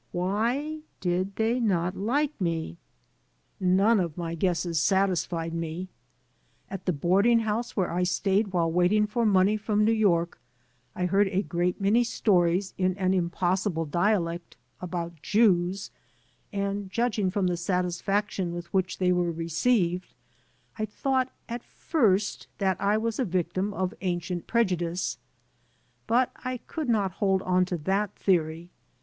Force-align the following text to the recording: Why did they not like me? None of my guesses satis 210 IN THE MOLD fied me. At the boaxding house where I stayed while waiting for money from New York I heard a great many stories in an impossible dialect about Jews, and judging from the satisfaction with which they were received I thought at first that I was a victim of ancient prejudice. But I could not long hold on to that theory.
Why 0.11 0.79
did 0.99 1.35
they 1.35 1.59
not 1.59 1.95
like 1.95 2.31
me? 2.41 2.77
None 3.59 3.99
of 3.99 4.17
my 4.17 4.33
guesses 4.33 4.79
satis 4.81 5.27
210 5.27 5.53
IN 5.53 5.61
THE 5.61 5.67
MOLD 5.67 5.75
fied 5.75 5.77
me. 5.77 5.89
At 6.73 6.85
the 6.87 6.91
boaxding 6.91 7.41
house 7.41 7.77
where 7.77 7.91
I 7.93 8.01
stayed 8.01 8.47
while 8.47 8.71
waiting 8.71 9.05
for 9.05 9.27
money 9.27 9.57
from 9.57 9.85
New 9.85 9.91
York 9.91 10.39
I 10.95 11.05
heard 11.05 11.27
a 11.27 11.43
great 11.43 11.79
many 11.79 12.03
stories 12.03 12.73
in 12.79 12.97
an 12.97 13.13
impossible 13.13 13.85
dialect 13.85 14.57
about 14.81 15.21
Jews, 15.21 15.91
and 16.51 16.89
judging 16.89 17.29
from 17.29 17.45
the 17.45 17.55
satisfaction 17.55 18.55
with 18.55 18.73
which 18.73 18.97
they 18.97 19.11
were 19.11 19.31
received 19.31 20.15
I 20.79 20.85
thought 20.87 21.31
at 21.47 21.61
first 21.63 22.47
that 22.57 22.81
I 22.81 22.97
was 22.97 23.19
a 23.19 23.23
victim 23.23 23.71
of 23.71 23.93
ancient 24.01 24.47
prejudice. 24.47 25.19
But 26.07 26.31
I 26.43 26.57
could 26.57 26.89
not 26.89 27.11
long 27.11 27.17
hold 27.19 27.41
on 27.43 27.65
to 27.65 27.77
that 27.77 28.15
theory. 28.15 28.71